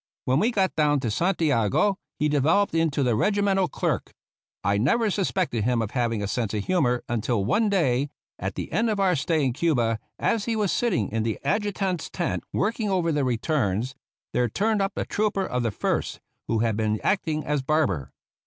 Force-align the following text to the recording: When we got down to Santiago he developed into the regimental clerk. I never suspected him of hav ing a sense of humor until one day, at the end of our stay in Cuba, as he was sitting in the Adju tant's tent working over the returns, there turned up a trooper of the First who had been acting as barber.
When 0.25 0.39
we 0.39 0.49
got 0.49 0.75
down 0.75 0.99
to 1.01 1.11
Santiago 1.11 1.95
he 2.17 2.27
developed 2.27 2.73
into 2.73 3.03
the 3.03 3.13
regimental 3.15 3.67
clerk. 3.67 4.15
I 4.63 4.79
never 4.79 5.11
suspected 5.11 5.63
him 5.63 5.79
of 5.79 5.91
hav 5.91 6.11
ing 6.11 6.23
a 6.23 6.27
sense 6.27 6.55
of 6.55 6.65
humor 6.65 7.03
until 7.07 7.45
one 7.45 7.69
day, 7.69 8.09
at 8.39 8.55
the 8.55 8.71
end 8.71 8.89
of 8.89 8.99
our 8.99 9.15
stay 9.15 9.45
in 9.45 9.53
Cuba, 9.53 9.99
as 10.17 10.45
he 10.45 10.55
was 10.55 10.71
sitting 10.71 11.09
in 11.11 11.21
the 11.21 11.37
Adju 11.45 11.75
tant's 11.75 12.09
tent 12.09 12.43
working 12.51 12.89
over 12.89 13.11
the 13.11 13.23
returns, 13.23 13.93
there 14.33 14.49
turned 14.49 14.81
up 14.81 14.97
a 14.97 15.05
trooper 15.05 15.45
of 15.45 15.61
the 15.61 15.69
First 15.69 16.19
who 16.47 16.61
had 16.65 16.75
been 16.75 16.99
acting 17.03 17.43
as 17.45 17.61
barber. 17.61 18.11